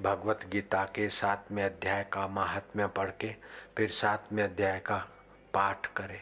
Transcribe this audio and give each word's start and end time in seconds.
भगवत 0.00 0.40
गीता 0.48 0.84
के 0.84 1.08
सातवें 1.08 1.62
अध्याय 1.62 2.02
का 2.12 2.26
महात्म्य 2.26 2.86
पढ़ 2.86 3.10
के 3.20 3.34
फिर 3.76 3.90
सातवें 3.90 4.42
अध्याय 4.42 4.78
का 4.78 4.96
पाठ 5.54 5.86
करे 5.86 6.20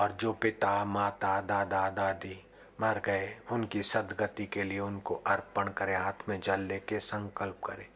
और 0.00 0.12
जो 0.12 0.32
पिता, 0.32 0.84
माता, 0.84 1.40
दादा, 1.40 1.88
दादी 1.90 2.38
मर 2.80 3.00
गए, 3.06 3.36
उनकी 3.52 3.82
सदगति 3.82 4.46
के 4.46 4.62
लिए 4.62 4.78
उनको 4.78 5.14
अर्पण 5.26 5.68
करे, 5.68 5.94
हाथ 5.94 6.28
में 6.28 6.40
जल 6.40 6.60
लेके 6.60 7.00
संकल्प 7.00 7.60
करे 7.64 7.88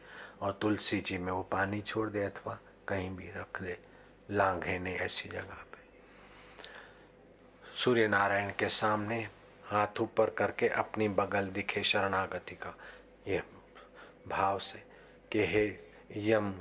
और 0.42 0.58
तुलसी 0.62 1.00
जी 1.00 1.18
में 1.18 1.32
वो 1.32 1.42
पानी 1.42 1.80
छोड़ 1.80 2.08
दे 2.10 2.22
अथवा 2.22 2.58
कहीं 2.88 3.10
भी 3.16 3.30
रख 3.36 3.62
दे, 3.62 3.78
लांघे 4.30 4.78
ने 4.78 4.94
ऐसी 4.96 5.28
जगह 5.28 5.64
पे। 5.72 5.80
सूर्य 7.84 8.08
नारायण 8.08 8.52
के 8.58 8.68
सामने 8.68 9.28
हाथ 9.66 10.00
ऊपर 10.00 10.30
करके 10.30 10.68
अपनी 10.68 11.08
बगल 11.08 11.48
दिखे 11.48 11.82
शरणागति 11.82 12.54
का 12.54 12.76
ये 13.28 13.42
भाव 14.28 14.58
से 14.58 14.91
कि 15.32 15.46
हे 15.46 15.78
यम, 16.16 16.54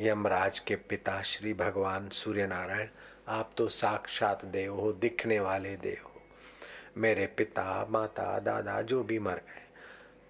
यमराज 0.00 0.58
के 0.58 0.76
पिता 0.76 1.22
श्री 1.22 1.54
भगवान 1.54 2.08
सूर्य 2.08 2.46
नारायण 2.46 2.88
आप 3.28 3.50
तो 3.56 3.68
साक्षात 3.68 4.44
देव 4.44 4.74
हो, 4.74 4.92
दिखने 4.92 5.40
वाले 5.40 5.76
देव 5.76 6.04
हो। 6.04 6.22
मेरे 6.96 7.26
पिता, 7.26 7.86
माता, 7.90 8.38
दादा, 8.38 8.82
जो 8.82 9.04
भी 9.04 9.18
मर 9.18 9.34
गए, 9.34 9.62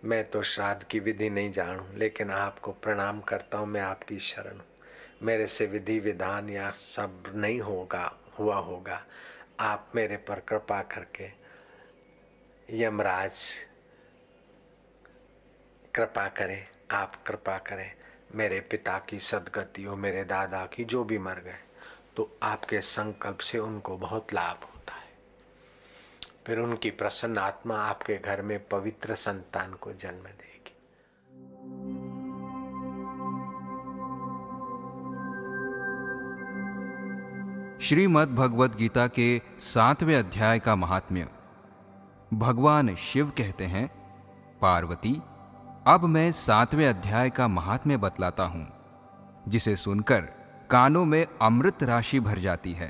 मैं 0.04 0.30
तो 0.30 0.42
श्राद्ध 0.42 0.82
की 0.82 1.00
विधि 1.00 1.30
नहीं 1.30 1.52
जानू, 1.52 1.86
लेकिन 1.94 2.30
आपको 2.30 2.72
प्रणाम 2.72 3.20
करता 3.20 3.58
हूँ, 3.58 3.66
मैं 3.66 3.80
आपकी 3.80 4.18
शरण 4.18 4.56
हूँ। 4.56 4.66
मेरे 5.22 5.46
से 5.46 5.66
विधि, 5.66 5.98
विधान 5.98 6.48
या 6.48 6.70
सब 6.70 7.32
नहीं 7.34 7.60
होगा, 7.60 8.18
हुआ 8.38 8.56
होगा। 8.56 9.06
आप 9.60 9.92
मेरे 9.94 10.16
पर 10.16 10.40
कृपा 10.40 10.82
करके 10.82 11.30
यमराज, 12.70 13.32
कृपा 15.94 16.28
करें। 16.28 16.75
आप 16.90 17.14
कृपा 17.26 17.56
करें, 17.58 17.92
मेरे 18.34 18.60
पिता 18.60 18.98
की 19.08 19.18
सदगति 19.20 19.82
हो 19.82 19.96
मेरे 19.96 20.24
दादा 20.24 20.64
की 20.66 20.84
जो 20.84 21.04
भी 21.04 21.18
मर 21.18 21.40
गए 21.44 21.58
तो 22.16 22.30
आपके 22.42 22.80
संकल्प 22.80 23.38
से 23.38 23.58
उनको 23.58 23.96
बहुत 23.96 24.32
लाभ 24.34 24.64
होता 24.64 24.94
है। 24.94 25.04
फिर 26.46 26.58
उनकी 26.58 26.90
प्रसन्न 26.90 27.38
आत्मा 27.38 27.76
आपके 27.78 28.16
घर 28.16 28.42
में 28.42 28.58
पवित्र 28.68 29.14
संतान 29.14 29.72
को 29.74 29.92
जन्म 29.92 30.22
देगी। 30.22 30.44
श्रीमद् 37.80 38.34
भगवत 38.34 38.76
गीता 38.76 39.06
के 39.08 39.40
सातवें 39.64 40.16
अध्याय 40.16 40.58
का 40.58 40.76
महात्म्य। 40.76 41.28
भगवान 42.34 42.94
शिव 42.96 43.30
कहते 43.30 43.64
हैं, 43.64 43.88
पार्वती 44.60 45.20
अब 45.86 46.04
मैं 46.04 46.30
सातवें 46.32 46.86
अध्याय 46.88 47.28
का 47.30 47.46
महात्म्य 47.48 47.96
बतलाता 47.96 48.44
हूँ, 48.44 48.66
जिसे 49.48 49.74
सुनकर 49.76 50.20
कानों 50.70 51.04
में 51.04 51.26
अमृत 51.42 51.82
राशि 51.82 52.20
भर 52.20 52.38
जाती 52.38 52.72
है। 52.72 52.88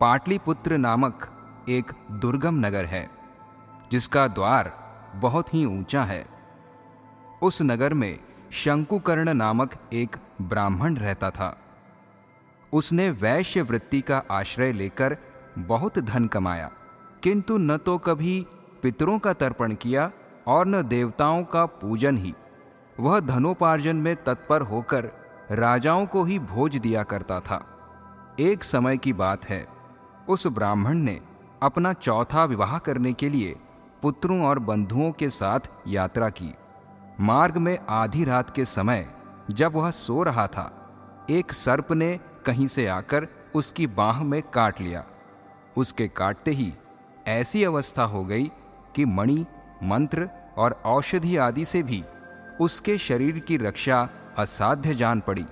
पाटलिपुत्र 0.00 0.76
नामक 0.76 1.28
एक 1.68 1.92
दुर्गम 2.12 2.58
नगर 2.66 2.84
है, 2.84 3.06
जिसका 3.92 4.26
द्वार 4.28 4.72
बहुत 5.16 5.54
ही 5.54 5.64
ऊँचा 5.64 6.02
है। 6.02 6.24
उस 7.42 7.62
नगर 7.62 7.94
में 7.94 8.18
शंकुकर्ण 8.52 9.34
नामक 9.34 9.76
एक 9.92 10.16
ब्राह्मण 10.42 10.96
रहता 10.96 11.30
था। 11.30 11.56
उसने 12.72 13.10
वैश्य 13.10 13.62
वृत्ति 13.62 14.00
का 14.00 14.22
आश्रय 14.30 14.72
लेकर 14.72 15.16
बहुत 15.58 15.98
धन 15.98 16.26
कमाया, 16.26 16.70
किंतु 17.22 17.58
न 17.58 17.76
तो 17.76 17.98
कभी 17.98 18.46
पितरों 18.82 19.18
का 19.18 19.32
तर्पण 19.32 19.74
किया 19.74 20.10
और 20.46 20.66
न 20.66 20.82
देवताओं 20.82 21.44
का 21.44 21.64
पूजन 21.66 22.16
ही। 22.16 22.34
वह 23.00 23.20
धनोपार्जन 23.20 23.96
में 23.96 24.14
तत्पर 24.16 24.62
होकर 24.62 25.10
राजाओं 25.50 26.06
को 26.06 26.24
ही 26.24 26.38
भोज 26.38 26.76
दिया 26.76 27.02
करता 27.02 27.40
था। 27.40 27.64
एक 28.40 28.64
समय 28.64 28.96
की 28.96 29.12
बात 29.12 29.44
है, 29.44 29.66
उस 30.28 30.46
ब्राह्मण 30.46 30.98
ने 30.98 31.20
अपना 31.62 31.92
चौथा 31.92 32.44
विवाह 32.44 32.78
करने 32.78 33.12
के 33.12 33.28
लिए 33.28 33.56
पुत्रों 34.02 34.42
और 34.42 34.58
बंधुओं 34.58 35.10
के 35.12 35.30
साथ 35.30 35.60
यात्रा 35.86 36.28
की। 36.28 36.54
मार्ग 37.20 37.56
में 37.56 37.78
आधी 37.88 38.24
रात 38.24 38.50
के 38.50 38.64
समय 38.64 39.08
जब 39.50 39.72
वह 39.74 39.90
सो 39.90 40.22
रहा 40.22 40.46
था, 40.46 41.26
एक 41.30 41.52
सर्प 41.52 41.92
ने 41.92 42.18
कहीं 42.46 42.66
से 42.66 42.86
आकर 42.86 43.26
उसकी 43.54 43.86
बाह 43.86 44.22
में 44.22 44.42
काट 44.42 44.80
लिया। 44.80 45.04
उसके 45.76 46.08
काटते 46.08 46.50
ही 46.50 46.72
ऐसी 47.26 47.64
अवस्था 47.64 48.04
हो 48.04 48.24
गई 48.24 48.50
कि 48.94 49.04
मणि 49.04 49.44
मंत्र 49.82 50.28
और 50.58 50.80
औषधि 50.84 51.36
आदि 51.36 51.64
से 51.64 51.82
भी 51.82 52.02
उसके 52.60 52.98
शरीर 52.98 53.38
की 53.38 53.56
रक्षा 53.56 54.08
असाध्य 54.38 54.94
जान 54.94 55.20
पड़ी। 55.20 55.44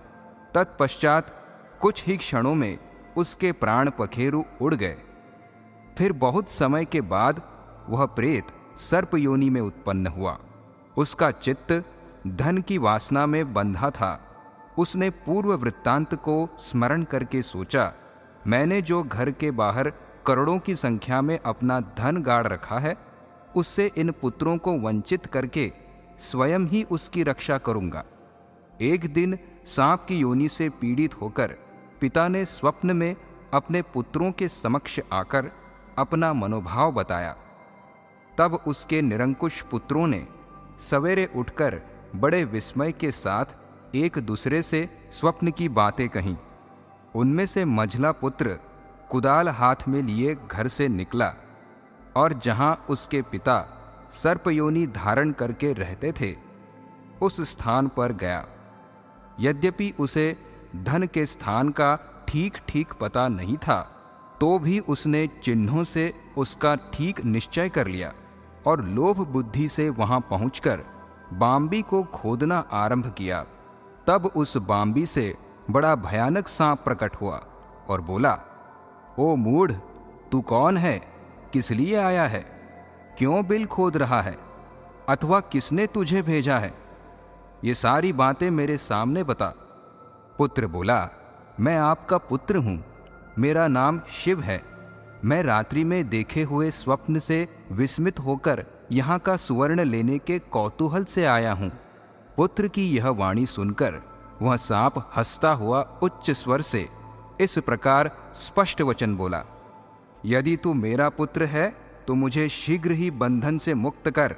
तत्पश्चात 0.55 1.33
कुछ 1.81 2.05
ही 2.07 2.17
क्षणों 2.17 2.55
में 2.55 2.79
उसके 3.17 3.53
प्राण 3.53 3.91
पखेरु 3.91 4.43
उड़ 4.61 4.75
गए। 4.75 4.97
फिर 5.99 6.13
बहुत 6.13 6.51
समय 6.51 6.85
के 6.85 7.01
बाद 7.01 7.43
वह 7.89 8.05
प्रेत 8.07 8.47
सर्प 8.81 9.15
योनि 9.15 9.51
में 9.51 9.61
उत्पन्न 9.61 10.07
हुआ। 10.07 10.39
उसका 10.97 11.31
चित्त 11.31 11.85
धन 12.27 12.59
की 12.59 12.79
वासना 12.79 13.27
में 13.27 13.53
बंधा 13.55 13.91
था। 13.91 14.25
उसने 14.79 15.11
पूर्व 15.11 15.55
वृत्तांत 15.55 16.15
को 16.15 16.49
स्मरण 16.59 17.03
करके 17.03 17.43
सोचा, 17.43 17.93
मैंने 18.47 18.83
जो 18.83 19.03
घर 19.03 19.31
के 19.31 19.51
बाहर 19.51 19.93
करोड़ों 20.27 20.59
की 20.59 20.75
संख्या 20.75 21.21
में 21.23 21.39
अपना 21.39 21.81
धन 21.81 22.23
गाड़ 22.23 22.47
रखा 22.47 22.79
है 22.79 22.97
उससे 23.59 23.91
इन 23.97 24.11
पुत्रों 24.13 24.57
को 24.59 24.73
वंचित 24.79 25.27
करके 25.27 25.71
स्वयं 26.21 26.67
ही 26.67 26.83
उसकी 26.91 27.23
रक्षा 27.23 27.59
करूँगा। 27.59 28.05
एक 28.81 29.13
दिन 29.13 29.39
सांप 29.67 30.05
की 30.09 30.17
योनि 30.17 30.49
से 30.49 30.69
पीड़ित 30.71 31.15
होकर 31.15 31.55
पिता 32.01 32.29
ने 32.29 32.45
स्वप्न 32.45 32.97
में 32.97 33.15
अपने 33.55 33.83
पुत्रों 33.83 34.31
के 34.33 34.49
समक्ष 34.49 35.01
आकर 35.13 35.51
अपना 35.99 36.33
मनोभाव 36.33 36.93
बताया। 36.93 37.37
तब 38.39 38.55
उसके 38.67 39.03
निरंकुश 39.03 39.61
पुत्रों 39.63 40.07
ने 40.07 40.27
सवेरे 40.91 41.29
उठकर 41.37 41.81
बड़े 42.17 42.45
विस्मय 42.45 42.93
के 42.93 43.11
साथ 43.11 43.57
एक 43.95 44.19
दूसरे 44.19 44.63
से 44.63 44.89
स्वप्न 45.11 45.51
की 45.51 45.69
बातें 45.69 46.09
कहीं। 46.09 46.37
उनमें 47.15 47.47
से 47.47 47.65
मझला 47.65 48.13
पुत्र 48.13 48.59
कुदाल 49.11 49.49
हाथ 49.49 49.89
में 49.89 50.03
लिए 50.03 50.37
घर 50.51 50.69
से 50.69 50.89
निकला। 50.89 51.35
और 52.19 52.33
जहाँ 52.45 52.73
उसके 52.91 53.23
पिता 53.23 53.57
सर्पयोनी 54.13 54.87
धारण 54.87 55.33
करके 55.33 55.73
रहते 55.73 56.13
थे, 56.13 56.35
उस 57.23 57.41
स्थान 57.51 57.89
पर 57.89 58.13
गया। 58.13 58.45
यद्यपि 59.41 59.93
उसे 60.01 60.37
धन 60.77 61.07
के 61.07 61.25
स्थान 61.27 61.69
का 61.71 61.97
ठीक 62.29 62.57
ठीक 62.69 62.93
पता 62.93 63.27
नहीं 63.29 63.57
था 63.59 63.81
तो 64.41 64.59
भी 64.59 64.79
उसने 64.89 65.27
चिन्हों 65.43 65.85
से 65.85 66.13
उसका 66.37 66.75
ठीक 66.93 67.25
निश्चय 67.25 67.69
कर 67.69 67.87
लिया 67.87 68.13
और 68.67 68.85
लोभ 68.87 69.21
बुद्धि 69.27 69.69
से 69.69 69.89
वहाँ 69.91 70.21
पहुंचकर 70.31 70.83
बाम्बी 71.35 71.83
को 71.83 72.03
खोदना 72.15 72.59
आरंभ 72.75 73.13
किया। 73.19 73.43
तब 74.07 74.31
उस 74.37 74.57
बाम्बी 74.57 75.05
से 75.07 75.35
बड़ा 75.71 75.95
भयानक 75.97 76.49
सांप 76.49 76.83
प्रकट 76.85 77.15
हुआ 77.21 77.41
और 77.89 78.01
बोला, 78.01 78.39
ओ 79.19 79.35
मूढ़, 79.37 79.73
तू 80.33 80.41
कौन 80.43 80.77
है? 80.77 81.01
किस 81.53 81.71
लिए 81.71 81.97
आया 81.97 82.27
है? 82.27 82.47
क्यों 83.19 83.47
बिल 83.47 83.67
खोद 83.67 83.97
रहा 83.97 84.21
है? 84.21 84.39
अथवा 85.09 85.41
किसने 85.41 85.87
तुझे 85.87 86.23
भेजा 86.23 86.59
है? 86.59 86.75
ये 87.65 87.75
सारी 87.75 88.13
बातें 88.13 88.51
मेरे 88.51 88.77
सामने 88.77 89.25
बता। 89.25 89.55
पुत्र 90.39 90.67
बोला, 90.67 91.09
मैं 91.61 91.77
आपका 91.79 92.19
पुत्र 92.19 92.57
हूँ। 92.57 92.85
मेरा 93.39 93.69
नाम 93.69 94.01
शिव 94.11 94.41
है। 94.41 94.63
मैं 95.25 95.43
रात्रि 95.43 95.85
में 95.85 96.09
देखे 96.09 96.43
हुए 96.43 96.71
स्वप्न 96.71 97.19
से 97.19 97.49
विस्मित 97.73 98.21
होकर 98.21 98.65
यहाँ 98.93 99.19
का 99.19 99.37
सुवर्ण 99.37 99.85
लेने 99.85 100.19
के 100.19 100.39
कौतूहल 100.39 101.05
से 101.05 101.25
आया 101.25 101.53
हूँ। 101.53 101.73
पुत्र 102.37 102.69
की 102.69 102.97
यह 102.97 103.09
वाणी 103.09 103.47
सुनकर 103.47 104.03
वह 104.43 104.57
सांप 104.57 105.11
हंसता 105.17 105.53
हुआ 105.53 105.99
उच्च 106.03 106.31
स्वर 106.31 106.63
से 106.63 106.89
इस 107.41 107.59
प्रकार 107.59 108.11
स्पष्ट 108.35 108.83
वचन 108.83 109.17
बोला 109.17 109.45
यदि 110.29 110.57
तू 110.57 110.73
मेरा 110.75 111.09
पुत्र 111.11 111.45
है 111.47 111.69
तो 112.07 112.15
मुझे 112.15 112.49
शीघ्र 112.49 112.93
ही 112.93 113.11
बंधन 113.13 113.59
से 113.59 113.75
मुक्त 113.77 114.09
कर। 114.11 114.35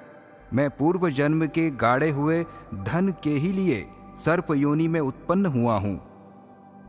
मैं 0.54 0.68
पूर्व 0.70 1.08
जन्म 1.10 1.46
के 1.46 1.70
गाड़े 1.76 2.10
हुए 2.10 2.42
धन 2.76 3.14
के 3.22 3.30
ही 3.32 3.52
लिए 3.52 3.86
सर्प 4.24 4.50
योनि 4.52 4.88
में 4.88 5.00
उत्पन्न 5.00 5.46
हुआ 5.48 5.76
हूँ। 5.78 5.96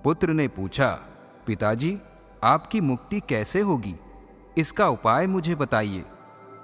पुत्र 0.03 0.29
ने 0.29 0.47
पूछा, 0.47 0.89
पिताजी, 1.47 1.97
आपकी 2.43 2.81
मुक्ति 2.81 3.19
कैसे 3.29 3.59
होगी? 3.61 3.95
इसका 4.57 4.87
उपाय 4.89 5.27
मुझे 5.27 5.55
बताइए, 5.55 6.03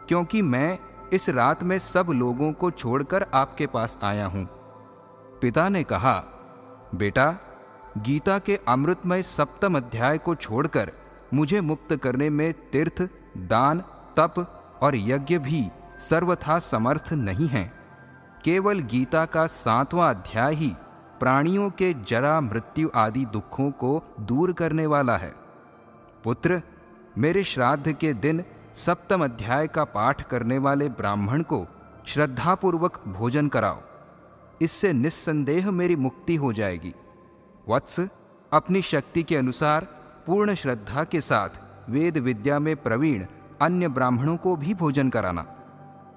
क्योंकि 0.08 0.42
मैं 0.44 0.78
इस 1.14 1.30
रात 1.30 1.64
में 1.64 1.78
सब 1.80 2.08
लोगों 2.12 2.52
को 2.54 2.72
छोड़कर 2.72 3.26
आपके 3.34 3.68
पास 3.68 3.98
आया 4.04 4.26
हूँ। 4.26 4.48
पिता 5.42 5.68
ने 5.70 5.84
कहा, 5.84 6.14
बेटा, 6.96 7.32
गीता 7.98 8.40
के 8.40 8.60
अमृतमय 8.68 9.24
सप्तम 9.24 9.78
अध्याय 9.78 10.18
को 10.18 10.36
छोड़कर 10.36 10.92
मुझे 11.34 11.62
मुक्त 11.62 11.96
करने 11.96 12.30
में 12.30 12.54
तीर्थ, 12.54 13.10
दान, 13.38 13.80
तप 14.18 14.62
और 14.82 14.96
यज्ञ 14.96 15.38
भी 15.38 15.70
सर्वथा 16.00 16.60
समर्थ 16.60 17.14
नहीं 17.14 17.48
है। 17.48 17.74
केवल 18.44 18.80
गीता 18.80 19.26
का 19.26 19.48
सातवां 19.48 20.16
अध्याय 20.16 20.54
ही 20.54 20.74
प्राणियों 21.20 21.70
के 21.70 21.94
जरा 21.94 22.42
मृत्यु 22.42 22.90
आदि 22.96 23.26
दुखों 23.26 23.72
को 23.72 24.04
दूर 24.20 24.54
करने 24.54 24.86
वाला 24.86 25.18
है। 25.18 25.34
पुत्र, 26.24 26.62
मेरे 27.18 27.44
श्राद्ध 27.44 27.92
के 27.92 28.14
दिन 28.14 28.44
सप्तम 28.76 29.24
अध्याय 29.24 29.68
का 29.68 29.84
पाठ 29.84 30.22
करने 30.22 30.58
वाले 30.58 30.90
ब्राह्मण 30.90 31.42
को 31.42 31.68
श्रद्धापूर्वक 32.08 33.02
भोजन 33.08 33.48
कराओ। 33.48 33.82
इससे 34.62 34.94
निस्संदेह 34.94 35.72
मेरी 35.72 35.96
मुक्ति 35.96 36.36
हो 36.36 36.54
जाएगी। 36.54 36.96
वत्स, 37.70 38.00
अपनी 38.54 38.82
शक्ति 38.82 39.24
के 39.24 39.38
अनुसार 39.38 39.97
पूर्ण 40.28 40.54
श्रद्धा 40.54 41.04
के 41.04 41.22
साथ 41.22 41.50
वेद 41.90 42.18
विद्या 42.18 42.60
में 42.60 42.76
प्रवीण 42.76 43.26
अन्य 43.62 43.88
ब्राह्मणों 43.88 44.38
को 44.38 44.56
भी 44.56 44.74
भोजन 44.74 45.10
कराना। 45.10 45.46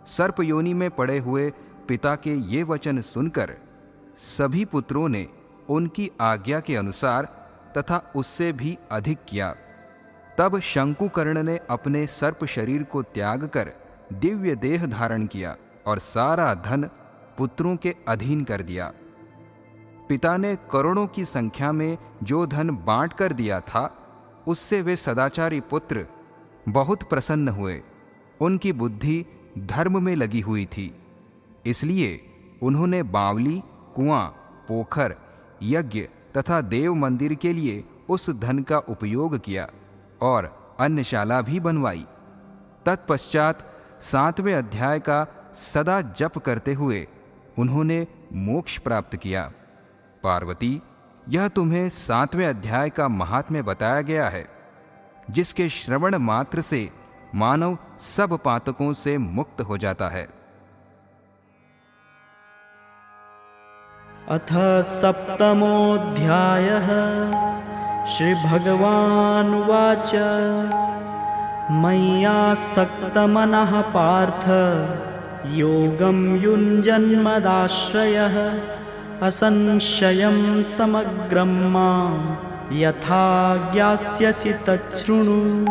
सर्प 0.07 0.41
योनि 0.41 0.75
में 0.75 0.91
पड़े 0.91 1.19
हुए 1.19 1.51
पिता 1.89 2.17
के 2.17 2.35
ये 2.35 2.63
वचन 2.63 3.01
सुनकर 3.01 3.55
सभी 4.39 4.65
पुत्रों 4.65 5.09
ने 5.09 5.27
उनकी 5.69 6.11
आज्ञा 6.21 6.61
के 6.61 6.77
अनुसार 6.77 7.25
तथा 7.79 8.13
उससे 8.17 8.53
भी 8.53 8.79
अधिक 8.93 9.19
किया। 9.29 9.55
तब 10.39 10.59
शंकुकर्ण 10.61 11.43
ने 11.43 11.59
अपने 11.71 12.07
सर्प 12.07 12.45
शरीर 12.45 12.83
को 12.83 13.03
त्याग 13.03 13.45
कर 13.45 13.73
दिव्य 14.13 14.55
देह 14.57 14.87
धारण 14.87 15.27
किया 15.27 15.57
और 15.87 15.99
सारा 15.99 16.55
धन 16.55 16.89
पुत्रों 17.39 17.77
के 17.77 17.95
अधीन 18.09 18.45
कर 18.45 18.63
दिया। 18.63 18.93
पिता 20.09 20.37
ने 20.37 20.57
करोड़ों 20.71 21.07
की 21.07 21.25
संख्या 21.25 21.73
में 21.73 21.99
जो 22.23 22.47
धन 22.47 22.71
बांट 22.71 23.13
कर 23.13 23.33
दिया 23.33 23.61
था 23.61 23.97
उससे 24.47 24.83
वे 24.83 24.97
सदाचारी 24.97 25.61
पुत्र 25.61 26.07
बहुत 26.69 27.03
प्रसन्न 27.03 27.49
हुए। 27.49 27.83
उनकी 28.41 28.73
बुद्धि 28.73 29.27
धर्म 29.59 30.03
में 30.03 30.17
लगी 30.17 30.41
हुई 30.41 30.67
थी। 30.67 30.95
इसलिए 31.67 32.21
उन्होंने 32.63 33.03
बावली, 33.03 33.63
कुआँ, 33.97 34.27
पोखर, 34.69 35.17
यज्ञ 35.63 36.01
तथा 36.37 36.61
देव 36.61 36.95
मंदिर 36.95 37.35
के 37.35 37.53
लिए 37.53 37.85
उस 38.09 38.31
धन 38.31 38.63
का 38.63 38.79
उपयोग 38.79 39.39
किया 39.39 39.71
और 40.21 40.77
अन्नशाला 40.81 41.43
भी 41.43 41.61
बनवाई। 41.61 42.07
तत्पश्चात 42.87 43.75
सातवें 44.03 44.55
अध्याय 44.55 45.01
का 45.01 45.27
सदा 45.55 46.01
जप 46.01 46.39
करते 46.39 46.75
हुए 46.75 47.09
उन्होंने 47.59 48.07
मोक्ष 48.33 48.79
प्राप्त 48.79 49.17
किया। 49.17 49.53
पार्वती 50.23 50.83
यह 51.31 51.49
तुम्हें 51.49 51.89
सातवें 51.89 52.47
अध्याय 52.47 52.91
का 52.91 53.09
महात्म्य 53.09 53.63
बताया 53.63 54.01
गया 54.01 54.29
है, 54.29 54.49
जिसके 55.31 55.69
श्रवण 55.69 56.17
मात्र 56.17 56.61
से 56.61 56.91
मानव 57.35 57.79
सब 57.99 58.39
पातकों 58.45 58.93
से 58.93 59.19
मुक्त 59.19 59.61
हो 59.61 59.79
जाता 59.79 60.09
है। 60.09 60.29
अथ 64.29 64.83
सप्तमोऽध्यायः। 64.83 66.87
श्रीभगवानुवाच। 68.07 70.11
मय्यासक्तमनः 71.71 73.81
पार्थ। 73.81 74.45
योगं 75.47 76.37
युञ्जन्मदाश्रयः। 76.37 78.80
असंशयं 79.23 80.63
समग्रं 80.63 81.71
मां 81.71 82.35
यथा 82.79 83.57
ज्ञास्यसि 83.73 84.53
तच्छृणु। 84.53 85.67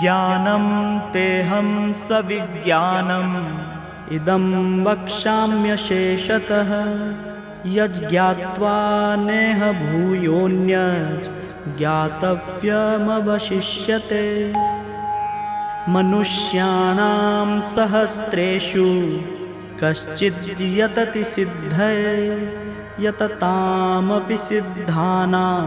ज्ञानं 0.00 0.98
तेऽहं 1.12 1.92
सविज्ञानम् 1.92 4.12
इदं 4.12 4.84
वक्ष्याम्यशेषतः। 4.84 6.70
यज्ञात्वा 7.66 9.16
नेह 9.18 9.72
भूयोऽन्य 9.72 10.76
ज्ञातव्यमवशिष्यते। 11.78 14.52
मनुष्याणां 15.88 17.60
सहस्रेषु 17.60 19.20
कश्चिद् 19.80 20.60
यतति 20.60 21.22
सिद्धये 21.30 22.12
यततामपि 23.04 24.38
सिद्धानां 24.44 25.66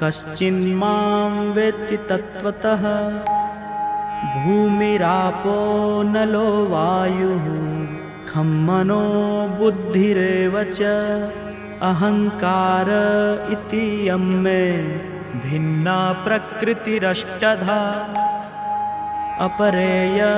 कश्चिन्मां 0.00 1.32
वेत्ति 1.56 1.98
तत्त्वतः। 2.08 2.84
भूमिरापो 4.34 5.58
नलो 6.12 6.50
वायुः 6.70 7.46
खं 8.30 8.50
मनो 8.66 9.04
बुद्धिरेव 9.58 10.54
च 10.72 10.80
अहङ्कार 11.90 12.88
इति 13.52 13.84
यं 14.08 14.24
मे 14.44 14.62
भिन्ना 15.44 15.98
प्रकृतिरष्टधा। 16.24 17.80
अपरेयमितस्त्वन्या 19.46 20.30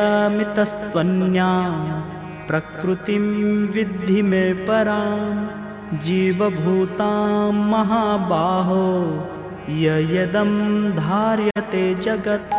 प्रकृतिं 2.50 3.24
विद्धि 3.66 4.22
मे 4.22 4.52
परां 4.68 5.98
जीवभूतां 5.98 7.52
महाबाहो 7.52 8.86
ययदं 9.82 10.50
धार्यते 10.96 11.82
जगत्। 12.06 12.56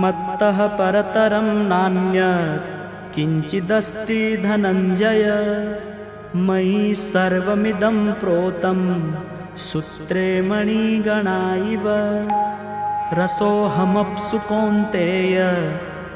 मत्तः 0.00 0.58
परतरं 0.78 1.48
नान्यत् 1.68 2.75
किञ्चिदस्ति 3.16 4.36
धनञ्जय। 4.36 5.24
मयि 6.36 6.94
सर्वमिदं 6.94 8.12
प्रोतं 8.12 8.80
सूत्रे 9.56 10.42
मणिगणा 10.42 11.54
इव। 11.54 11.86
रसोऽहमप्सु 13.18 14.38
कौन्तेय 14.38 15.38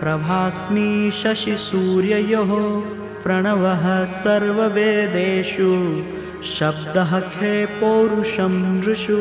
प्रभास्मि 0.00 1.11
शशिसूर्ययोः 1.23 2.52
प्रणवः 3.23 4.05
सर्ववेदेषु 4.05 5.70
शब्दः 6.58 7.20
खे 7.20 7.67
पौरुषं 7.67 8.54
नृषु। 8.80 9.19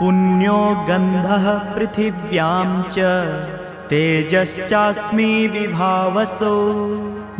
पुण्यो 0.00 0.86
गन्धः 0.88 1.46
पृथिव्यां 1.74 2.82
च 2.82 2.98
तेजश्चास्मि 3.90 5.46
विभावसो। 5.46 6.56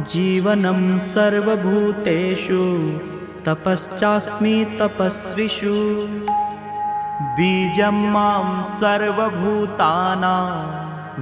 जीवनं 0.01 0.99
सर्वभूतेषु 0.99 2.99
तपश्चास्मि 3.47 4.67
तपस्विषु। 4.81 6.07
बीजं 7.23 8.11
मां 8.11 8.63
सर्वभूतानां 8.63 10.51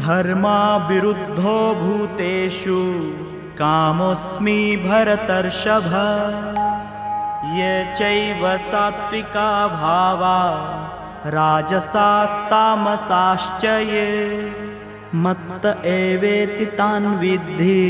धर्माविरुद्धो 0.00 1.58
भूतेषु 1.74 2.80
कामोऽस्मि 3.60 4.60
भरतर्षभ। 4.84 5.88
ये 7.56 7.72
चैव 7.98 8.42
सात्विका 8.66 9.50
भावा 9.68 10.38
राजसास्तामसाश्च 11.36 12.44
ये। 13.64 14.10
मत्त 15.24 15.64
एवेति 15.94 16.66
तान् 16.78 17.16
विद्धि 17.20 17.86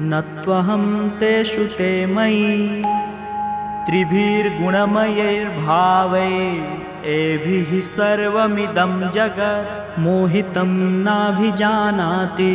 न 0.00 0.12
त्वहं 0.44 0.84
तेषु 1.20 1.64
ते 1.78 1.92
मयि 2.06 2.54
त्रिभिर्गुणमयैर्भावै 3.86 6.36
एभिः 7.14 7.70
सर्वमिदं 7.88 8.92
जगत् 9.16 9.98
मोहितं 10.04 10.70
नाभिजानाति 11.06 12.54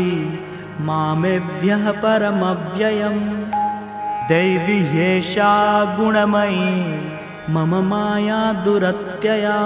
मामेभ्यः 0.87 1.85
परमव्ययम्। 2.03 3.21
दैवी 4.29 4.79
ह्येषा 4.91 5.53
गुणमयी 5.99 6.71
मम 7.53 7.71
माया 7.89 8.41
दुरत्यया। 8.65 9.59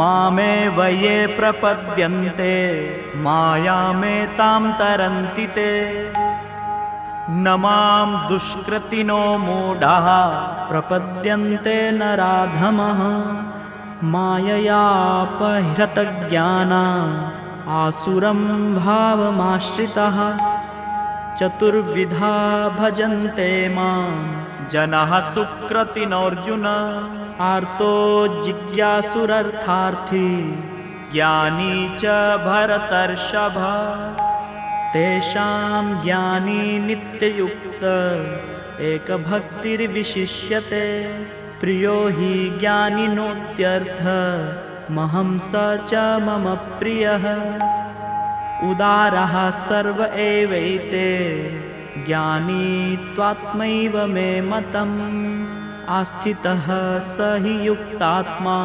मामेव 0.00 0.76
ये 1.04 1.16
प्रपद्यन्ते 1.36 2.56
मायामेतां 3.24 4.62
तरन्ति 4.80 5.46
ते 5.56 5.70
न 7.30 7.48
मां 7.48 8.28
दुष्कृतिनो 8.28 9.38
मूढाः 9.38 10.08
प्रपद्यन्ते 10.68 11.90
नराधमः। 11.90 13.00
माययापहृतज्ञाना 14.10 14.74
आसुरं 17.78 18.42
भावमाश्रितः। 18.74 20.18
चतुर्विधा 21.38 22.34
भजन्ते 22.78 23.50
मां 23.68 24.12
जनः 24.68 25.20
सुकृतिनोऽर्जुन 25.32 26.66
आर्तो 27.40 27.92
जिज्ञासुरर्थार्थी 28.44 30.30
ज्ञानी 31.12 31.74
च 31.98 32.04
भरतर्षभ 32.46 33.58
तेषां 34.96 36.02
ज्ञानी 36.02 36.78
नित्ययुक्त 36.78 37.82
एकभक्तिर्विशिष्यते। 38.80 40.86
प्रियो 41.60 41.96
हि 42.08 42.56
ज्ञानिनोत्यर्थ 42.60 44.00
महं 44.90 45.38
स 45.38 45.52
च 45.90 45.92
मम 46.26 46.54
प्रियः। 46.78 47.26
उदारः 48.70 49.50
सर्व 49.50 50.04
एवैते 50.04 51.10
ज्ञानी 52.06 52.96
त्वात्मैव 53.14 54.04
मे 54.06 54.40
मतम्। 54.40 54.96
आस्थितः 55.88 56.66
स 57.10 57.16
हि 57.44 57.66
युक्तात्मा 57.66 58.58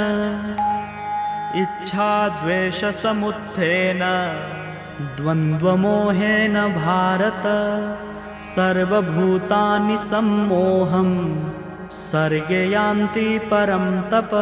इच्छाद्वेषसमुत्थेन 1.57 4.01
द्वन्द्वमोहेन 5.17 6.55
भारत 6.75 7.45
सर्वभूतानि 8.55 9.95
सम्मोहं 10.09 11.09
सर्गे 12.01 12.61
यान्ति 12.71 13.29
परं 13.51 13.85
तप। 14.11 14.33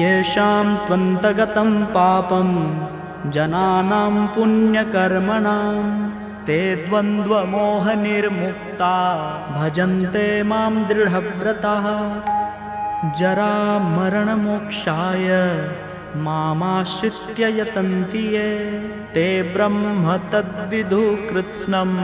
येषां 0.00 0.66
त्वन्तगतं 0.86 1.70
पापं 1.94 2.50
जनानां 3.36 4.14
पुण्यकर्मणां 4.34 5.78
ते 6.46 6.60
द्वन्द्वमोहनिर्मुक्ता 6.84 8.94
भजन्ते 9.56 10.26
मां 10.50 10.72
दृढव्रताः 10.88 11.86
जरामरणमोक्षाय 13.18 14.88
मामाश्रित्य 16.24 17.44
यतन्ति 17.58 18.24
ये 18.34 18.48
ते 19.14 19.24
ब्रह्म 19.52 20.16
तद्विदु 20.32 21.04
कृत्स्नम् 21.28 21.94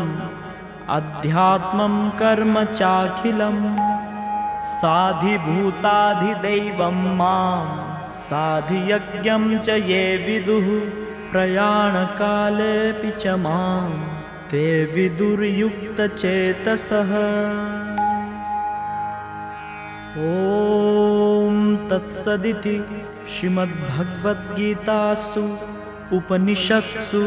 अध्यात्मं 0.96 1.96
कर्म 2.20 2.54
चाखिलम्। 2.72 3.60
साधिभूताधिदैवं 4.76 5.78
मां 7.18 7.66
साधियज्ञं 8.28 9.44
च 9.66 9.68
ये 9.90 10.04
विदुः 10.26 10.66
प्रयाणकालेऽपि 11.32 13.10
च 13.22 13.24
मां 13.44 13.90
ते 14.50 14.64
विदुर्युक्तचेतसः। 14.94 15.92
ॐ 20.18 20.55
तत्सदिति 21.90 22.76
श्रीमद्भगवद्गीतासु, 23.32 25.44
उपनिषत्सु, 26.16 27.22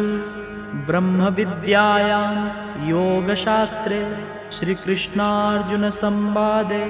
ब्रह्मविद्यायां 0.88 2.34
योगशास्त्रे 2.88 4.02
श्रीकृष्णार्जुनसंवादे 4.52 6.84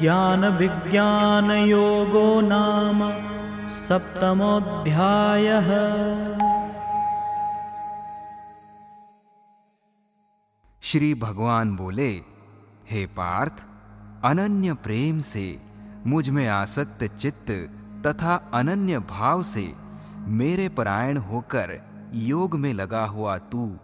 ज्ञानविज्ञानयोगो 0.00 2.40
नाम 2.40 2.98
सप्तमोऽध्यायः। 3.68 5.68
श्री 10.82 11.14
भगवान 11.14 11.76
बोले, 11.76 12.22
हे 12.90 13.06
पार्थ 13.06 13.64
अनन्य 14.24 14.74
प्रेम 14.74 15.20
से 15.20 15.67
मुझमें 16.08 16.48
आसक्त 16.48 17.04
चित्त 17.04 17.50
तथा 18.06 18.34
अनन्य 18.54 18.98
भाव 18.98 19.42
से 19.42 19.74
मेरे 20.26 20.68
परायण 20.68 21.16
होकर 21.16 21.72
योग 22.14 22.54
में 22.54 22.72
लगा 22.74 23.04
हुआ 23.04 23.36
तू, 23.38 23.76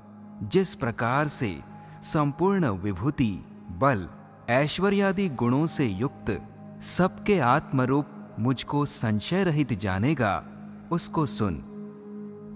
जिस 0.43 0.75
प्रकार 0.75 1.29
से 1.29 1.61
संपूर्ण 2.03 2.69
विभूति, 2.69 3.45
बल, 3.71 4.09
ऐश्वर्यादि 4.51 5.29
गुणों 5.29 5.67
से 5.67 5.87
युक्त 5.87 6.41
सबके 6.83 7.39
आत्मरूप 7.39 8.37
मुझको 8.39 8.85
संशय 8.87 9.45
रहित 9.45 9.73
जानेगा, 9.73 10.45
उसको 10.93 11.27
सुन। 11.27 11.63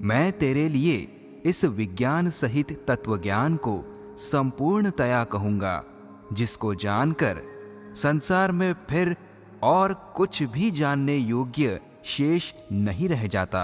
मैं 0.03 0.33
तेरे 0.33 0.69
लिए 0.69 0.97
इस 1.45 1.65
विज्ञान 1.65 2.31
सहित 2.31 2.85
तत्वज्ञान 2.89 3.57
को 3.57 3.83
संपूर्णतया 4.19 5.25
कहूँगा, 5.25 5.83
जिसको 6.33 6.75
जानकर 6.75 7.43
संसार 7.95 8.53
में 8.53 8.73
फिर 8.91 9.17
और 9.63 9.93
कुछ 10.17 10.43
भी 10.43 10.71
जानने 10.71 11.17
योग्य 11.17 11.81
शेष 12.05 12.53
नहीं 12.73 13.09
रह 13.09 13.27
जाता। 13.27 13.63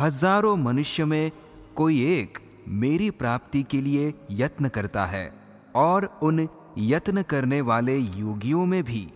हज़ारों 0.00 0.56
मनुष्य 0.56 1.04
में 1.04 1.30
कोई 1.76 2.00
एक 2.12 2.38
मेरी 2.68 3.10
प्राप्ति 3.10 3.62
के 3.62 3.80
लिए 3.80 4.12
यत्न 4.30 4.68
करता 4.68 5.06
है 5.06 5.32
और 5.76 6.04
उन 6.22 6.48
यत्न 6.78 7.22
करने 7.22 7.60
वाले 7.60 7.96
योगियों 7.96 8.64
में 8.66 8.82
भी 8.84 9.06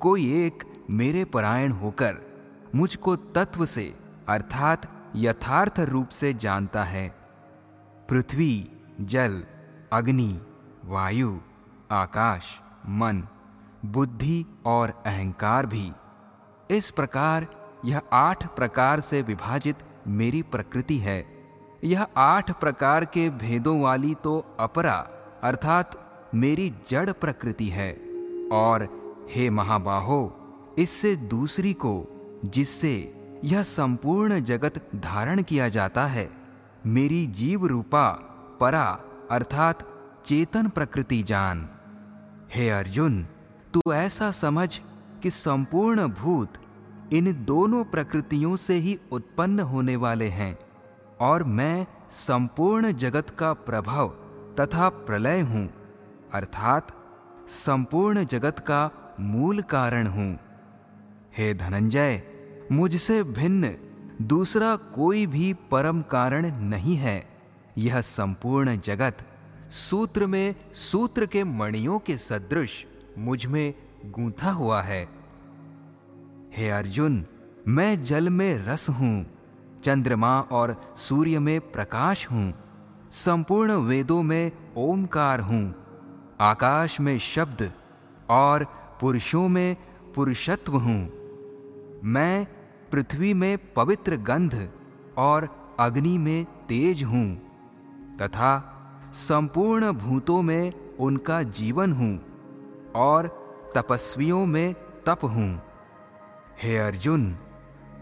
कोई 0.00 0.32
एक 0.44 0.64
मेरे 0.90 1.24
परायण 1.24 1.72
होकर 1.72 2.16
मुझको 2.74 3.16
तत्व 3.16 3.64
से, 3.66 3.94
अर्थात 4.28 4.88
यथार्थ 5.16 5.80
रूप 5.80 6.08
से 6.08 6.32
जानता 6.34 6.82
है। 6.84 7.08
पृथ्वी, 8.08 8.66
जल, 9.00 9.42
अग्नि, 9.92 10.40
वायु, 10.84 11.38
आकाश, 11.92 12.42
मन 12.88 13.22
बुद्धि 13.92 14.44
और 14.66 15.02
अहंकार 15.06 15.66
भी। 15.66 15.92
इस 16.70 16.90
प्रकार 16.90 17.46
यह 17.84 18.02
आठ 18.12 18.56
प्रकार 18.56 19.00
से 19.00 19.22
विभाजित 19.22 19.76
मेरी 20.08 20.42
प्रकृति 20.42 20.98
है। 20.98 21.26
यह 21.84 22.06
आठ 22.16 22.50
प्रकार 22.50 23.04
के 23.04 23.30
भेदों 23.30 23.80
वाली 23.82 24.14
तो 24.14 24.56
अपरा, 24.60 25.08
अर्थात 25.42 26.02
मेरी 26.34 26.74
जड़ 26.88 27.12
प्रकृति 27.12 27.68
है। 27.68 27.92
और 28.52 28.88
हे 29.30 29.50
महाबाहो, 29.50 30.40
इससे 30.78 31.16
दूसरी 31.16 31.72
को, 31.72 32.06
जिससे 32.44 33.14
यह 33.44 33.62
संपूर्ण 33.62 34.40
जगत 34.40 34.90
धारण 34.96 35.42
किया 35.42 35.68
जाता 35.68 36.06
है, 36.06 36.30
मेरी 36.86 37.26
जीव 37.26 37.66
रूपा, 37.66 38.10
परा, 38.60 39.00
अर्थात 39.30 39.88
चेतन 40.26 40.68
प्रकृति 40.68 41.22
जान। 41.22 41.68
हे 42.54 42.70
अर्जुन 42.70 43.26
तू 43.76 43.92
ऐसा 43.92 44.30
समझ 44.30 44.68
कि 45.22 45.30
संपूर्ण 45.30 46.06
भूत 46.08 46.52
इन 47.12 47.32
दोनों 47.44 47.82
प्रकृतियों 47.84 48.56
से 48.56 48.74
ही 48.74 48.98
उत्पन्न 49.12 49.60
होने 49.60 49.96
वाले 49.96 50.28
हैं 50.28 50.56
और 51.20 51.44
मैं 51.44 51.86
संपूर्ण 52.10 52.92
जगत 52.92 53.30
का 53.30 53.52
प्रभाव 53.52 54.08
तथा 54.60 54.88
प्रलय 54.88 55.40
हूँ, 55.40 55.68
अर्थात 56.32 56.92
संपूर्ण 57.48 58.24
जगत 58.24 58.58
का 58.58 58.90
मूल 59.20 59.62
कारण 59.62 60.06
हूँ। 60.06 60.38
हे 61.36 61.52
धनंजय, 61.54 62.22
मुझसे 62.72 63.22
भिन्न 63.22 63.74
दूसरा 64.22 64.74
कोई 64.76 65.26
भी 65.26 65.52
परम 65.70 66.02
कारण 66.02 66.50
नहीं 66.68 66.96
है। 66.96 67.22
यह 67.78 68.00
संपूर्ण 68.00 68.80
जगत 68.80 69.24
सूत्र 69.70 70.26
में 70.26 70.54
सूत्र 70.72 71.26
के 71.26 71.44
मणियों 71.44 71.98
के 71.98 72.16
सदृश 72.18 72.84
मुझमें 73.18 73.74
गूंथा 74.06 74.50
हुआ 74.50 74.80
है। 74.82 75.02
हे 76.52 76.68
अर्जुन, 76.70 77.24
मैं 77.68 78.02
जल 78.02 78.28
में 78.28 78.54
रस 78.58 78.88
हूँ, 78.90 79.26
चंद्रमा 79.84 80.40
और 80.40 80.74
सूर्य 80.96 81.38
में 81.38 81.60
प्रकाश 81.60 82.26
हूँ, 82.30 82.52
संपूर्ण 83.12 83.72
वेदों 83.72 84.22
में 84.22 84.52
ओमकार 84.76 85.40
हूँ, 85.40 85.74
आकाश 86.40 87.00
में 87.00 87.18
शब्द 87.18 87.70
और 88.30 88.64
पुरुषों 89.00 89.48
में 89.48 89.76
पुरुषत्व 90.14 90.76
हूँ। 90.76 91.00
मैं 92.04 92.46
पृथ्वी 92.92 93.34
में 93.34 93.58
पवित्र 93.74 94.16
गंध 94.16 94.68
और 95.18 95.48
अग्नि 95.80 96.16
में 96.18 96.44
तेज 96.68 97.02
हूँ, 97.02 97.26
तथा 98.22 98.52
संपूर्ण 99.14 99.92
भूतों 99.92 100.40
में 100.42 100.72
उनका 100.96 101.42
जीवन 101.42 101.92
हूँ। 101.92 102.14
और 102.96 103.28
तपस्वियों 103.74 104.44
में 104.46 104.74
तप 105.06 105.24
हूँ। 105.24 105.50
हे 106.62 106.76
अर्जुन, 106.78 107.36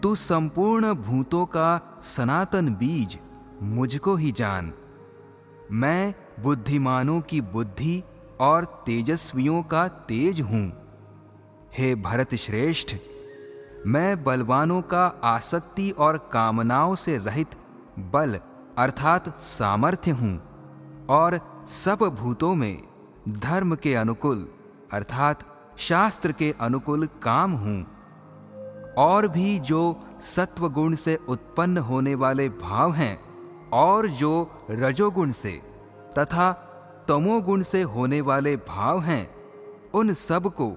तू 0.03 0.15
संपूर्ण 0.15 0.93
भूतों 0.93 1.45
का 1.45 1.99
सनातन 2.03 2.73
बीज 2.75 3.17
मुझको 3.61 4.15
ही 4.15 4.31
जान। 4.31 4.73
मैं 5.71 6.13
बुद्धिमानों 6.39 7.19
की 7.21 7.41
बुद्धि 7.41 8.03
और 8.39 8.65
तेजस्वियों 8.85 9.61
का 9.63 9.87
तेज 9.87 10.41
हूँ। 10.41 10.65
हे 11.73 11.93
भरत 11.95 12.35
श्रेष्ठ, 12.35 12.95
मैं 13.85 14.23
बलवानों 14.23 14.81
का 14.81 15.05
आसक्ति 15.23 15.89
और 15.91 16.17
कामनाओं 16.33 16.95
से 16.95 17.17
रहित 17.17 17.55
बल 18.13 18.39
अर्थात 18.77 19.35
सामर्थ्य 19.37 20.11
हूँ 20.11 20.35
और 21.09 21.39
सब 21.67 22.03
भूतों 22.19 22.53
में 22.55 22.77
धर्म 23.29 23.75
के 23.75 23.93
अनुकूल 23.95 24.47
अर्थात 24.93 25.43
शास्त्र 25.77 26.31
के 26.31 26.53
अनुकूल 26.61 27.05
काम 27.23 27.51
हूँ, 27.51 27.85
और 28.97 29.27
भी 29.27 29.59
जो 29.59 30.07
सत्वगुण 30.21 30.95
से 30.95 31.15
उत्पन्न 31.29 31.77
होने 31.77 32.15
वाले 32.15 32.49
भाव 32.49 32.91
हैं, 32.91 33.19
और 33.69 34.07
जो 34.07 34.51
रजोगुण 34.71 35.31
से 35.31 35.51
तथा 36.19 36.51
तमोगुण 37.07 37.61
से 37.61 37.81
होने 37.81 38.21
वाले 38.21 38.55
भाव 38.57 38.99
हैं, 38.99 39.35
उन 39.93 40.13
सबको 40.13 40.69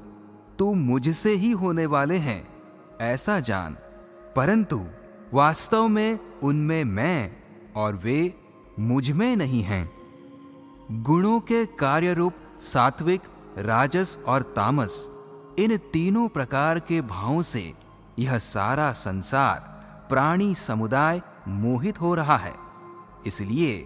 तू 0.59 0.75
मुझसे 0.75 1.35
ही 1.35 1.51
होने 1.53 1.87
वाले 1.87 2.17
हैं, 2.17 2.49
ऐसा 3.01 3.41
जान। 3.41 3.77
परंतु 4.37 4.85
वास्तव 5.35 5.89
में 5.89 6.19
उनमें 6.43 6.85
मैं 6.85 7.37
और 7.77 7.97
वे 7.97 8.35
मुझमें 8.79 9.37
नहीं 9.37 9.63
हैं। 9.63 9.91
गुणों 11.03 11.41
के 11.41 11.67
कार्य 11.67 12.15
रूप 12.15 12.35
सात्विक 12.61 13.23
राजस 13.59 14.19
और 14.27 14.43
तामस, 14.43 15.11
इन 15.59 15.77
तीनों 15.77 16.29
प्रकार 16.29 16.79
के 16.81 17.01
भावों 17.01 17.43
से 17.43 17.73
यह 18.19 18.39
सारा 18.39 18.93
संसार, 18.93 19.59
प्राणी 20.09 20.55
समुदाय 20.55 21.21
मोहित 21.49 22.01
हो 22.01 22.15
रहा 22.15 22.37
है। 22.37 22.55
इसलिए 23.27 23.77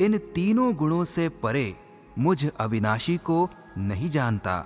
इन 0.00 0.18
तीनों 0.34 0.74
गुणों 0.74 1.04
से 1.04 1.28
परे 1.28 1.76
मुझ 2.18 2.46
अविनाशी 2.60 3.16
को 3.16 3.48
नहीं 3.78 4.10
जानता, 4.10 4.58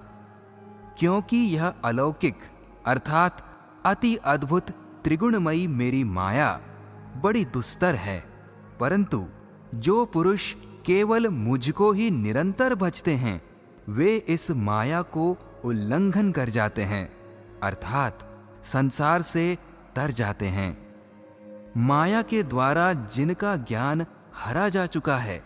क्योंकि 0.99 1.37
यह 1.37 1.73
अलौकिक, 1.85 2.37
अर्थात 2.87 3.43
अति 3.87 4.17
अद्भुत 4.17 4.71
त्रिगुणमयी 5.05 5.67
मेरी 5.67 6.05
माया 6.05 6.61
बड़ी 7.23 7.45
दुस्तर 7.45 7.95
है। 7.95 8.25
परंतु 8.81 9.25
जो 9.75 10.05
पुरुष 10.05 10.55
केवल 10.87 11.29
मुझको 11.29 11.93
ही 11.93 12.11
निरंतर 12.11 12.75
भजते 12.75 13.13
हैं 13.15 13.41
वे 13.89 14.17
इस 14.17 14.51
माया 14.51 15.03
को 15.03 15.37
उल्लंघन 15.65 16.33
कर 16.33 16.49
जाते 16.49 16.83
हैं, 16.83 17.09
अर्थात 17.63 18.19
संसार 18.65 19.23
से 19.23 19.59
तर 19.97 20.11
जाते 20.11 20.47
हैं। 20.47 20.77
माया 21.77 22.23
के 22.23 22.43
द्वारा 22.43 22.93
जिनका 22.93 23.57
ज्ञान 23.57 24.07
हरा 24.37 24.69
जा 24.69 24.87
चुका 24.87 25.17
है, 25.17 25.43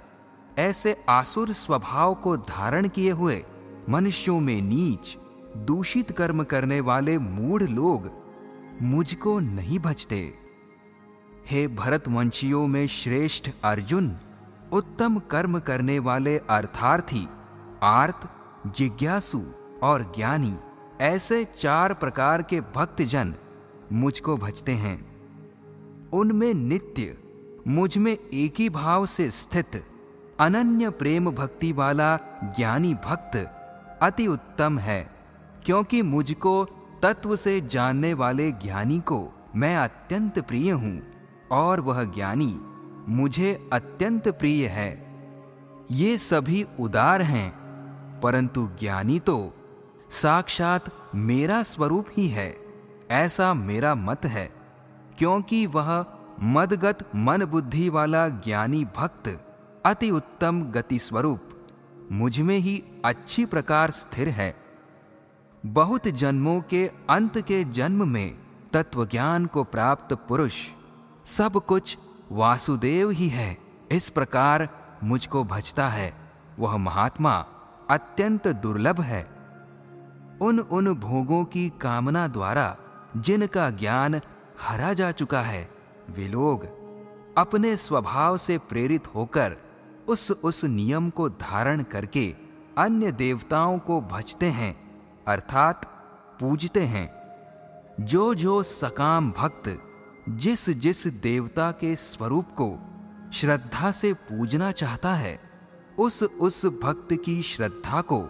ऐसे 0.59 0.97
आसुर 1.09 1.53
स्वभाव 1.53 2.15
को 2.15 2.37
धारण 2.37 2.89
किए 2.89 3.11
हुए 3.11 3.45
मनुष्यों 3.89 4.41
में 4.41 4.61
नीच, 4.63 5.17
दूषित 5.57 6.13
कर्म 6.13 6.43
करने 6.45 6.81
वाले 6.81 7.19
मूढ़ 7.19 7.63
लोग 7.63 8.11
मुझको 8.83 9.39
नहीं 9.41 9.79
भजते। 9.79 10.35
हे 11.47 11.67
भरतवंशियों 11.69 12.67
में 12.67 12.87
श्रेष्ठ 12.87 13.51
अर्जुन, 13.65 14.17
उत्तम 14.73 15.19
कर्म 15.19 15.59
करने 15.59 15.99
वाले 15.99 16.39
अर्थार्थी 16.39 17.27
आर्त 17.83 18.29
जिज्ञासु 18.67 19.41
और 19.83 20.13
ज्ञानी 20.17 20.57
ऐसे 21.01 21.45
चार 21.45 21.95
प्रकार 21.95 22.43
के 22.43 22.61
भक्तजन 22.61 23.35
मुझको 23.93 24.37
भजते 24.37 24.73
हैं। 24.73 24.97
उनमें 26.11 26.55
नित्य, 26.55 27.17
मुझमें 27.69 28.13
एक 28.13 28.55
ही 28.59 28.69
भाव 28.69 29.07
से 29.07 29.31
स्थित, 29.31 29.85
अनन्य 30.41 30.91
प्रेम 30.91 31.31
भक्ति 31.31 31.73
वाला 31.73 32.17
ज्ञानी 32.57 32.95
भक्त 32.95 33.37
अति 34.03 34.27
उत्तम 34.27 34.79
है, 34.79 35.11
क्योंकि 35.65 36.03
मुझको 36.03 36.65
तत्व 37.03 37.37
से 37.37 37.61
जानने 37.61 38.15
वाले 38.15 38.53
ज्ञानी 38.53 38.99
को 39.01 39.29
मैं 39.57 39.77
अत्यंत 39.77 40.39
प्रिय 40.39 40.71
हूँ 40.71 41.03
और 41.51 41.81
वह 41.81 42.05
ज्ञानी 42.05 42.61
मुझे 43.09 43.69
अत्यंत 43.73 44.29
प्रिय 44.29 44.67
है। 44.67 45.09
ये 45.91 46.19
सभी 46.19 46.67
उदार 46.81 47.23
हैं 47.23 47.58
परंतु 48.23 48.69
ज्ञानी 48.81 49.19
तो 49.21 49.55
साक्षात 50.11 50.85
मेरा 51.15 51.63
स्वरूप 51.63 52.07
ही 52.17 52.27
है, 52.29 52.57
ऐसा 53.11 53.53
मेरा 53.55 53.95
मत 53.95 54.25
है, 54.25 54.47
क्योंकि 55.19 55.67
वह 55.67 56.05
मदगत 56.43 56.99
मन 57.17 57.45
बुद्धि 57.45 57.89
वाला 57.89 58.29
ज्ञानी 58.29 58.85
भक्त, 58.97 59.29
अति 59.87 60.11
उत्तम 60.11 60.63
गति 60.63 60.99
स्वरूप, 60.99 61.49
मुझमें 62.13 62.59
ही 62.59 62.83
अच्छी 63.05 63.45
प्रकार 63.45 63.91
स्थिर 63.91 64.29
है। 64.29 64.55
बहुत 65.67 66.09
जन्मों 66.09 66.61
के 66.61 66.87
अंत 67.11 67.39
के 67.39 67.65
जन्म 67.65 68.09
में 68.09 68.39
तत्व 68.73 69.05
ज्ञान 69.07 69.47
को 69.47 69.65
प्राप्त 69.65 70.13
पुरुष 70.29 70.67
सब 71.27 71.61
कुछ 71.67 71.97
वासुदेव 72.33 73.11
ही 73.11 73.29
है, 73.29 73.57
इस 73.93 74.09
प्रकार 74.11 74.69
मुझको 75.05 75.45
भजता 75.45 75.89
है, 75.89 76.13
वह 76.59 76.77
महात्मा। 76.77 77.45
अत्यंत 77.91 78.49
दुर्लभ 78.49 79.01
है। 79.01 79.23
उन 80.41 80.59
उन 80.59 80.95
भोगों 80.95 81.45
की 81.45 81.69
कामना 81.69 82.29
द्वारा 82.29 82.77
जिनका 83.17 83.71
ज्ञान 83.71 84.21
हरा 84.61 84.93
जा 84.93 85.11
चुका 85.13 85.41
है, 85.41 85.69
वे 86.11 86.29
लोग 86.29 86.65
अपने 87.39 87.77
स्वभाव 87.77 88.39
से 88.39 88.59
प्रेरित 88.59 89.07
होकर 89.07 89.57
उस 90.09 90.31
उस 90.31 90.65
नियम 90.65 91.11
को 91.11 91.29
धारण 91.29 91.83
करके 91.83 92.35
अन्य 92.79 93.13
देवताओं 93.13 93.79
को 93.79 94.01
भजते 94.01 94.47
हैं, 94.47 94.77
अर्थात 95.29 95.87
पूजते 96.41 96.81
हैं। 96.81 97.19
जो 98.01 98.35
जो 98.35 98.63
सकाम 98.63 99.31
भक्त 99.31 99.83
जिस 100.29 100.71
जिस 100.71 101.07
देवता 101.07 101.71
के 101.73 101.97
स्वरूप 101.97 102.47
को 102.61 102.79
श्रद्धा 103.33 103.91
से 103.91 104.13
पूजना 104.13 104.73
चाहता 104.73 105.15
है 105.15 105.48
उस 105.99 106.23
उस 106.23 106.67
भक्त 106.67 107.09
की 107.25 107.43
श्रद्धा 107.43 108.01
को 108.01 108.25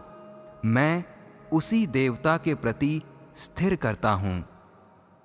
मैं 0.64 1.04
उसी 1.52 1.86
देवता 1.86 2.36
के 2.36 2.54
प्रति 2.54 3.02
स्थिर 3.36 3.76
करता 3.76 4.10
हूँ। 4.10 4.44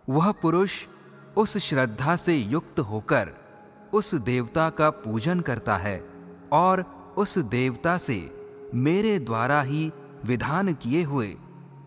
वह 0.09 0.31
पुरुष 0.31 0.71
उस 1.37 1.57
श्रद्धा 1.57 2.15
से 2.15 2.35
युक्त 2.35 2.79
होकर 2.79 3.31
उस 3.93 4.15
देवता 4.15 4.69
का 4.69 4.89
पूजन 4.89 5.39
करता 5.39 5.77
है 5.77 6.09
और 6.53 6.81
उस 7.17 7.37
देवता 7.37 7.97
से 7.97 8.17
मेरे 8.73 9.19
द्वारा 9.19 9.61
ही 9.61 9.91
विधान 10.25 10.73
किए 10.73 11.03
हुए 11.03 11.37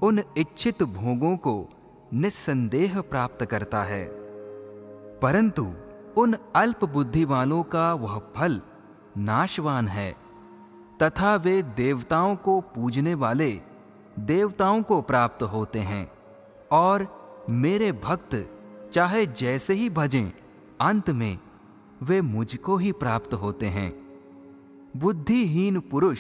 उन 0.03 0.23
इच्छित 0.37 0.83
भोगों 0.83 1.37
को 1.37 1.69
निस्संदेह 2.15 3.01
प्राप्त 3.01 3.45
करता 3.45 3.83
है। 3.83 4.05
परंतु 5.19 5.75
उन 6.17 6.37
अल्प 6.57 6.85
बुद्धि 6.85 7.25
वालों 7.25 7.63
का 7.63 7.95
वह 7.95 8.19
फल 8.37 8.61
नाशवान 9.19 9.89
है। 9.89 10.26
तथा 11.03 11.37
वे 11.37 11.63
देवताओं 11.63 12.37
को 12.37 12.61
पूजने 12.61 13.15
वाले 13.15 13.61
देवताओं 14.19 14.83
को 14.83 15.03
प्राप्त 15.03 15.43
होते 15.43 15.79
हैं। 15.79 16.13
और 16.73 17.07
मेरे 17.51 17.93
भक्त 17.93 18.51
चाहे 18.95 19.27
जैसे 19.27 19.75
ही 19.75 19.91
भजें, 19.91 20.33
अंत 20.81 21.11
में 21.11 21.39
वे 22.03 22.21
मुझको 22.21 22.77
ही 22.77 22.93
प्राप्त 22.93 23.35
होते 23.35 23.67
हैं। 23.67 24.21
बुद्धिहीन 24.97 25.81
पुरुष 25.81 26.19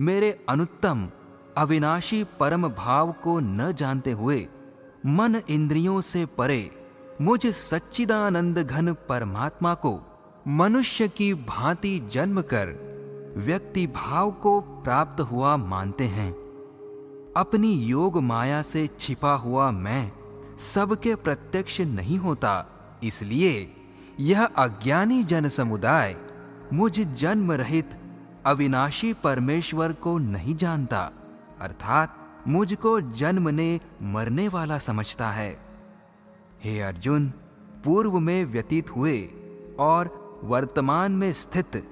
मेरे 0.00 0.46
अनुत्तम, 0.48 1.08
अविनाशी 1.56 2.24
परम 2.24 2.68
भाव 2.68 3.12
को 3.12 3.40
न 3.40 3.72
जानते 3.72 4.12
हुए 4.12 4.48
मन 5.06 5.36
इंद्रियों 5.50 6.00
से 6.00 6.26
परे 6.26 6.70
मुझ 7.20 7.46
सच्चिदानंद 7.46 8.58
घन 8.58 8.92
परमात्मा 8.92 9.74
को 9.74 10.00
मनुष्य 10.48 11.08
की 11.08 11.34
भांति 11.34 12.08
जन्म 12.12 12.40
कर 12.40 12.85
व्यक्ति 13.36 13.86
भाव 13.86 14.30
को 14.32 14.60
प्राप्त 14.60 15.20
हुआ 15.20 15.56
मानते 15.56 16.04
हैं। 16.04 16.30
अपनी 17.36 17.72
योग 17.74 18.16
माया 18.22 18.60
से 18.62 18.88
छिपा 19.00 19.34
हुआ 19.34 19.70
मैं 19.70 20.12
सबके 20.64 21.14
प्रत्यक्ष 21.14 21.80
नहीं 21.80 22.18
होता, 22.18 22.66
इसलिए 23.04 23.74
यह 24.20 24.44
अज्ञानी 24.44 25.22
जन 25.24 25.48
समुदाय 25.48 26.16
मुझ 26.72 27.00
जन्म 27.00 27.52
रहित 27.52 27.90
अविनाशी 28.46 29.12
परमेश्वर 29.14 29.92
को 29.92 30.16
नहीं 30.18 30.54
जानता, 30.56 31.10
अर्थात 31.60 32.16
मुझको 32.48 33.00
जन्म 33.00 33.48
ने 33.48 33.80
मरने 34.02 34.46
वाला 34.48 34.78
समझता 34.78 35.30
है। 35.30 35.50
हे 36.64 36.80
अर्जुन, 36.80 37.28
पूर्व 37.84 38.18
में 38.18 38.44
व्यतीत 38.44 38.90
हुए 38.90 39.18
और 39.78 40.40
वर्तमान 40.44 41.12
में 41.12 41.32
स्थित 41.32 41.82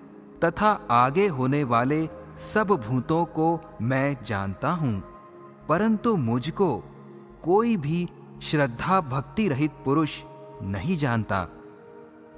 तथा 0.44 0.70
आगे 0.90 1.26
होने 1.28 1.62
वाले 1.64 2.06
सब 2.44 2.68
भूतों 2.86 3.24
को 3.26 3.48
मैं 3.82 4.16
जानता 4.26 4.70
हूँ, 4.72 5.02
परंतु 5.68 6.16
मुझको 6.18 6.76
कोई 7.42 7.76
भी 7.76 8.08
श्रद्धा 8.42 9.00
भक्ति 9.02 9.48
रहित 9.48 9.72
पुरुष 9.84 10.22
नहीं 10.64 10.96
जानता। 10.96 11.46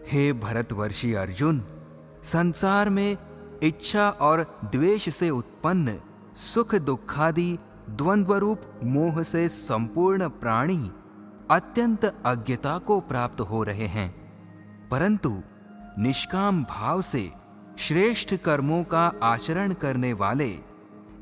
हे 0.08 0.32
भरतवर्षी 0.34 1.12
अर्जुन, 1.14 1.62
संसार 2.24 2.88
में 2.90 3.16
इच्छा 3.62 4.08
और 4.20 4.44
द्वेष 4.72 5.08
से 5.08 5.30
उत्पन्न 5.30 5.98
सुख 6.44 6.74
दुखादि 6.74 7.58
द्वंद्वरूप 7.90 8.60
मोह 8.84 9.22
से 9.22 9.48
संपूर्ण 9.48 10.28
प्राणी 10.40 10.78
अत्यंत 11.50 12.04
अज्ञता 12.04 12.76
को 12.78 12.98
प्राप्त 13.00 13.40
हो 13.40 13.62
रहे 13.62 13.86
हैं, 13.88 14.08
परंतु 14.90 15.32
निष्काम 15.98 16.62
भाव 16.64 17.02
से 17.02 17.30
श्रेष्ठ 17.78 18.34
कर्मों 18.34 18.84
का 18.84 19.12
आचरण 19.22 19.72
करने 19.72 20.12
वाले, 20.12 20.58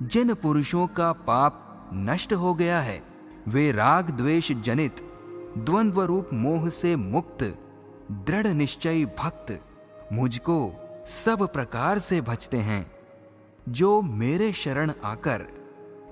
जिन 0.03 0.35
पुरुषों 0.35 0.87
का 0.87 1.12
पाप 1.12 1.90
नष्ट 1.95 2.33
हो 2.33 2.55
गया 2.55 2.81
है, 2.81 3.03
वे 3.49 3.73
राग 3.73 4.11
द्वेष 4.11 4.53
जनित 4.53 4.97
द्वंद्व 5.59 6.03
रूप 6.03 6.31
मोह 6.33 6.69
से 6.69 6.97
मुक्त, 6.97 7.59
दृढ़ 8.12 8.47
निश्चय 8.47 9.05
भक्त, 9.05 9.61
मुझको 10.12 10.75
सब 11.07 11.53
प्रकार 11.53 11.99
से 11.99 12.21
भजते 12.21 12.57
हैं। 12.57 12.90
जो 13.69 14.03
मेरे 14.03 14.53
शरण 14.53 14.93
आकर 15.05 15.47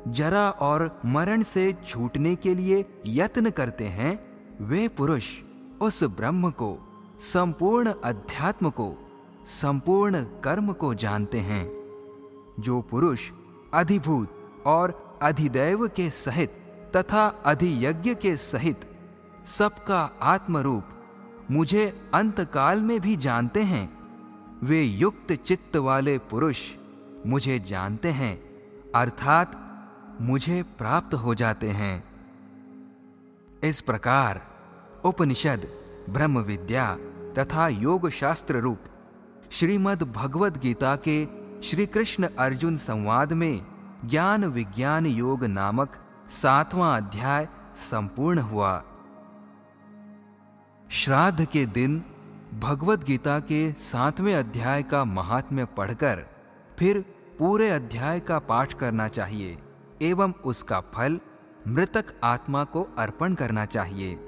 जरा 0.08 0.50
और 0.50 1.00
मरण 1.06 1.42
से 1.42 1.76
छूटने 1.86 2.36
के 2.36 2.54
लिए 2.54 2.84
यत्न 3.06 3.50
करते 3.50 3.84
हैं, 3.84 4.24
वे 4.60 4.88
पुरुष 4.88 5.24
उस 5.80 6.04
ब्रह्म 6.04 6.50
को, 6.50 6.78
संपूर्ण 7.20 7.94
अध्यात्म 8.04 8.70
को 8.70 9.11
संपूर्ण 9.44 10.22
कर्म 10.22 10.72
को 10.72 10.94
जानते 10.94 11.38
हैं, 11.38 11.66
जो 12.60 12.80
पुरुष, 12.80 13.20
अधिभूत 13.74 14.62
और 14.66 15.18
अधिदैव 15.22 15.86
के 15.88 16.10
सहित 16.10 16.50
तथा 16.96 17.26
अधियज्ञ 17.46 18.14
के 18.14 18.36
सहित 18.36 18.80
सबका 19.46 20.10
आत्मरूप 20.22 20.84
मुझे 21.50 22.10
अंतकाल 22.14 22.80
में 22.80 23.00
भी 23.00 23.16
जानते 23.16 23.62
हैं। 23.62 23.88
वे 24.62 24.82
युक्त 24.82 25.32
चित्त 25.32 25.76
वाले 25.76 26.18
पुरुष 26.18 26.58
मुझे 27.26 27.58
जानते 27.58 28.08
हैं, 28.08 28.36
अर्थात 28.94 29.58
मुझे 30.20 30.62
प्राप्त 30.62 31.14
हो 31.14 31.34
जाते 31.34 31.68
हैं। 31.70 32.04
इस 33.64 33.80
प्रकार 33.80 34.40
उपनिषद, 35.04 35.68
ब्रह्म 36.10 36.38
विद्या 36.38 36.96
तथा 37.38 37.68
योग 37.68 38.08
शास्त्र 38.10 38.56
रूप 38.56 38.78
श्रीमद् 39.52 40.02
भगवद 40.02 40.56
गीता 40.56 40.94
के 40.96 41.28
श्री 41.62 41.86
कृष्ण 41.86 42.28
अर्जुन 42.38 42.76
संवाद 42.76 43.32
में 43.32 43.60
ज्ञान 44.04 44.44
विज्ञान 44.44 45.06
योग 45.06 45.44
नामक 45.44 45.96
सातवां 46.42 47.02
अध्याय 47.02 47.48
संपूर्ण 47.76 48.38
हुआ। 48.38 48.72
श्राद्ध 50.90 51.44
के 51.44 51.66
दिन 51.66 52.02
भगवत 52.60 53.04
गीता 53.04 53.38
के 53.40 53.72
सातवें 53.72 54.34
अध्याय 54.34 54.82
का 54.82 55.04
महात्म्य 55.04 55.64
पढ़कर 55.64 56.26
फिर 56.78 57.04
पूरे 57.38 57.70
अध्याय 57.70 58.20
का 58.20 58.38
पाठ 58.38 58.72
करना 58.72 59.08
चाहिए 59.08 59.58
एवं 60.02 60.32
उसका 60.44 60.80
फल 60.94 61.20
मृतक 61.68 62.14
आत्मा 62.24 62.64
को 62.64 62.88
अर्पण 62.98 63.34
करना 63.34 63.64
चाहिए। 63.66 64.18